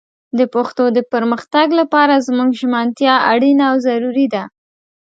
د 0.37 0.39
پښتو 0.55 0.83
د 0.97 0.99
پرمختګ 1.13 1.67
لپاره 1.79 2.23
زموږ 2.27 2.49
ژمنتيا 2.61 3.15
اړينه 3.33 3.63
او 3.71 3.75
ضروري 3.87 4.27
ده 4.33 4.43